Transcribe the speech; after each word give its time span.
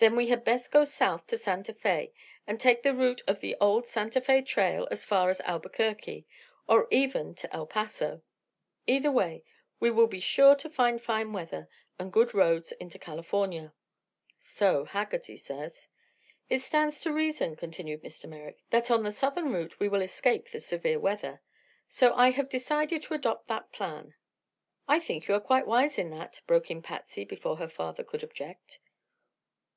"Then 0.00 0.14
we 0.14 0.28
had 0.28 0.44
best 0.44 0.70
go 0.70 0.84
south 0.84 1.26
to 1.26 1.36
Santa 1.36 1.74
Fe 1.74 2.12
and 2.46 2.60
take 2.60 2.84
the 2.84 2.94
route 2.94 3.20
of 3.26 3.40
the 3.40 3.56
old 3.60 3.84
Santa 3.84 4.20
Fe 4.20 4.42
Trail 4.42 4.86
as 4.92 5.02
far 5.04 5.28
as 5.28 5.40
Albuquerque, 5.40 6.24
or 6.68 6.86
even 6.92 7.34
to 7.34 7.52
El 7.52 7.66
Paso. 7.66 8.22
Either 8.86 9.10
way 9.10 9.42
we 9.80 9.90
will 9.90 10.06
be 10.06 10.20
sure 10.20 10.54
to 10.54 10.70
find 10.70 11.02
fine 11.02 11.32
weather, 11.32 11.68
and 11.98 12.12
good 12.12 12.32
roads 12.32 12.70
into 12.70 12.96
California." 12.96 13.74
"So 14.38 14.84
Haggerty 14.84 15.36
says." 15.36 15.88
"It 16.48 16.60
stands 16.60 17.00
to 17.00 17.12
reason," 17.12 17.56
continued 17.56 18.04
Mr. 18.04 18.28
Merrick, 18.28 18.62
"that 18.70 18.92
on 18.92 19.02
the 19.02 19.10
Southern 19.10 19.52
route 19.52 19.80
we 19.80 19.88
will 19.88 20.02
escape 20.02 20.48
the 20.52 20.60
severe 20.60 21.00
weather. 21.00 21.42
So 21.88 22.14
I 22.14 22.30
have 22.30 22.48
decided 22.48 23.02
to 23.02 23.14
adopt 23.14 23.48
that 23.48 23.72
plan." 23.72 24.14
"I 24.86 25.00
think 25.00 25.26
you 25.26 25.34
are 25.34 25.40
quite 25.40 25.66
wise 25.66 25.98
in 25.98 26.10
that," 26.10 26.40
broke 26.46 26.70
in 26.70 26.82
Patsy, 26.82 27.24
before 27.24 27.56
her 27.56 27.68
father 27.68 28.04
could 28.04 28.22
object. 28.22 28.78